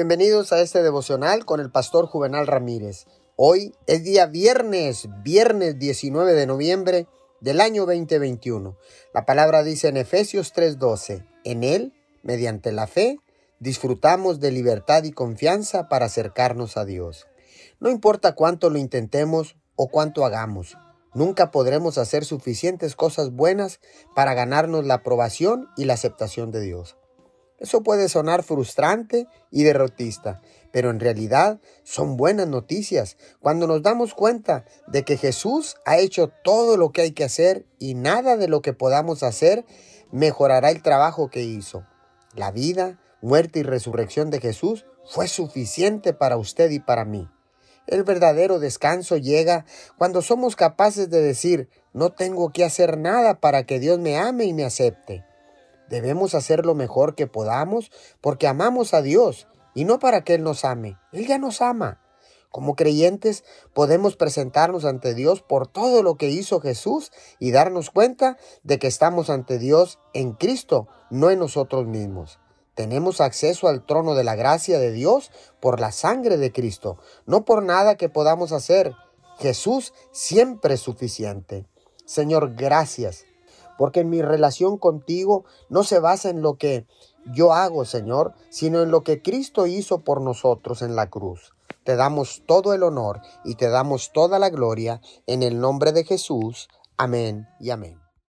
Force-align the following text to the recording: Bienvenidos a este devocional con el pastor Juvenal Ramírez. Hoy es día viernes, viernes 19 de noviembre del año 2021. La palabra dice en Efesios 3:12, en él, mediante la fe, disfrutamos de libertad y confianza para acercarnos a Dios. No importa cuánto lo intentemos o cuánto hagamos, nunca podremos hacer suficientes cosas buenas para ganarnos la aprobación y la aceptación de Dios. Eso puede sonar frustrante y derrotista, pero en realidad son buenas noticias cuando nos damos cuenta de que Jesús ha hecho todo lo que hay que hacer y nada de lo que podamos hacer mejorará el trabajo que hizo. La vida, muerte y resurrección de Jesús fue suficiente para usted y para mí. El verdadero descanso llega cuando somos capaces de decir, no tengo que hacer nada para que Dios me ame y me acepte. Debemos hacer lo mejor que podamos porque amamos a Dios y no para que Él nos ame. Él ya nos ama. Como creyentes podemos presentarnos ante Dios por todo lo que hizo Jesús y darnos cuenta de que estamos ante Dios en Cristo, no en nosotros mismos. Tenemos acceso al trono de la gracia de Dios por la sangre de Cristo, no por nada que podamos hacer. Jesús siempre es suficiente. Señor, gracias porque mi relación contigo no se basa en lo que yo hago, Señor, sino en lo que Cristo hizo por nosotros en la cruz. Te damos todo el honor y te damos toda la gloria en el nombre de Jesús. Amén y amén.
Bienvenidos 0.00 0.50
a 0.54 0.62
este 0.62 0.82
devocional 0.82 1.44
con 1.44 1.60
el 1.60 1.70
pastor 1.70 2.06
Juvenal 2.06 2.46
Ramírez. 2.46 3.04
Hoy 3.36 3.74
es 3.86 4.02
día 4.02 4.24
viernes, 4.24 5.10
viernes 5.22 5.78
19 5.78 6.32
de 6.32 6.46
noviembre 6.46 7.06
del 7.42 7.60
año 7.60 7.84
2021. 7.84 8.78
La 9.12 9.26
palabra 9.26 9.62
dice 9.62 9.88
en 9.88 9.98
Efesios 9.98 10.54
3:12, 10.54 11.26
en 11.44 11.64
él, 11.64 11.92
mediante 12.22 12.72
la 12.72 12.86
fe, 12.86 13.18
disfrutamos 13.58 14.40
de 14.40 14.50
libertad 14.52 15.04
y 15.04 15.12
confianza 15.12 15.90
para 15.90 16.06
acercarnos 16.06 16.78
a 16.78 16.86
Dios. 16.86 17.26
No 17.78 17.90
importa 17.90 18.34
cuánto 18.34 18.70
lo 18.70 18.78
intentemos 18.78 19.56
o 19.76 19.88
cuánto 19.88 20.24
hagamos, 20.24 20.78
nunca 21.12 21.50
podremos 21.50 21.98
hacer 21.98 22.24
suficientes 22.24 22.96
cosas 22.96 23.32
buenas 23.32 23.80
para 24.14 24.32
ganarnos 24.32 24.86
la 24.86 24.94
aprobación 24.94 25.68
y 25.76 25.84
la 25.84 25.92
aceptación 25.92 26.52
de 26.52 26.62
Dios. 26.62 26.96
Eso 27.60 27.82
puede 27.82 28.08
sonar 28.08 28.42
frustrante 28.42 29.28
y 29.50 29.64
derrotista, 29.64 30.40
pero 30.72 30.88
en 30.88 30.98
realidad 30.98 31.60
son 31.84 32.16
buenas 32.16 32.48
noticias 32.48 33.18
cuando 33.38 33.66
nos 33.66 33.82
damos 33.82 34.14
cuenta 34.14 34.64
de 34.86 35.04
que 35.04 35.18
Jesús 35.18 35.76
ha 35.84 35.98
hecho 35.98 36.32
todo 36.42 36.78
lo 36.78 36.90
que 36.90 37.02
hay 37.02 37.12
que 37.12 37.24
hacer 37.24 37.66
y 37.78 37.94
nada 37.94 38.38
de 38.38 38.48
lo 38.48 38.62
que 38.62 38.72
podamos 38.72 39.22
hacer 39.22 39.66
mejorará 40.10 40.70
el 40.70 40.82
trabajo 40.82 41.28
que 41.28 41.42
hizo. 41.42 41.86
La 42.34 42.50
vida, 42.50 42.98
muerte 43.20 43.58
y 43.58 43.62
resurrección 43.62 44.30
de 44.30 44.40
Jesús 44.40 44.86
fue 45.04 45.28
suficiente 45.28 46.14
para 46.14 46.38
usted 46.38 46.70
y 46.70 46.80
para 46.80 47.04
mí. 47.04 47.28
El 47.86 48.04
verdadero 48.04 48.58
descanso 48.58 49.18
llega 49.18 49.66
cuando 49.98 50.22
somos 50.22 50.56
capaces 50.56 51.10
de 51.10 51.20
decir, 51.20 51.68
no 51.92 52.10
tengo 52.10 52.52
que 52.52 52.64
hacer 52.64 52.96
nada 52.96 53.40
para 53.40 53.64
que 53.64 53.80
Dios 53.80 53.98
me 53.98 54.16
ame 54.16 54.44
y 54.44 54.54
me 54.54 54.64
acepte. 54.64 55.24
Debemos 55.90 56.36
hacer 56.36 56.64
lo 56.64 56.76
mejor 56.76 57.16
que 57.16 57.26
podamos 57.26 57.90
porque 58.20 58.46
amamos 58.46 58.94
a 58.94 59.02
Dios 59.02 59.48
y 59.74 59.84
no 59.84 59.98
para 59.98 60.22
que 60.22 60.34
Él 60.34 60.44
nos 60.44 60.64
ame. 60.64 60.96
Él 61.12 61.26
ya 61.26 61.36
nos 61.36 61.60
ama. 61.60 62.00
Como 62.48 62.76
creyentes 62.76 63.44
podemos 63.74 64.16
presentarnos 64.16 64.84
ante 64.84 65.14
Dios 65.14 65.42
por 65.42 65.66
todo 65.66 66.02
lo 66.04 66.16
que 66.16 66.30
hizo 66.30 66.60
Jesús 66.60 67.10
y 67.40 67.50
darnos 67.50 67.90
cuenta 67.90 68.38
de 68.62 68.78
que 68.78 68.86
estamos 68.86 69.30
ante 69.30 69.58
Dios 69.58 69.98
en 70.14 70.32
Cristo, 70.32 70.86
no 71.10 71.30
en 71.30 71.40
nosotros 71.40 71.86
mismos. 71.86 72.38
Tenemos 72.74 73.20
acceso 73.20 73.66
al 73.66 73.84
trono 73.84 74.14
de 74.14 74.24
la 74.24 74.36
gracia 74.36 74.78
de 74.78 74.92
Dios 74.92 75.32
por 75.60 75.80
la 75.80 75.90
sangre 75.90 76.36
de 76.36 76.52
Cristo, 76.52 76.98
no 77.26 77.44
por 77.44 77.64
nada 77.64 77.96
que 77.96 78.08
podamos 78.08 78.52
hacer. 78.52 78.94
Jesús 79.38 79.92
siempre 80.12 80.74
es 80.74 80.80
suficiente. 80.80 81.66
Señor, 82.04 82.54
gracias 82.54 83.24
porque 83.80 84.04
mi 84.04 84.20
relación 84.20 84.76
contigo 84.76 85.46
no 85.70 85.84
se 85.84 86.00
basa 86.00 86.28
en 86.28 86.42
lo 86.42 86.58
que 86.58 86.84
yo 87.32 87.54
hago, 87.54 87.86
Señor, 87.86 88.34
sino 88.50 88.82
en 88.82 88.90
lo 88.90 89.04
que 89.04 89.22
Cristo 89.22 89.66
hizo 89.66 90.00
por 90.00 90.20
nosotros 90.20 90.82
en 90.82 90.96
la 90.96 91.08
cruz. 91.08 91.54
Te 91.82 91.96
damos 91.96 92.42
todo 92.44 92.74
el 92.74 92.82
honor 92.82 93.22
y 93.42 93.54
te 93.54 93.70
damos 93.70 94.12
toda 94.12 94.38
la 94.38 94.50
gloria 94.50 95.00
en 95.26 95.42
el 95.42 95.60
nombre 95.60 95.92
de 95.92 96.04
Jesús. 96.04 96.68
Amén 96.98 97.48
y 97.58 97.70
amén. 97.70 98.09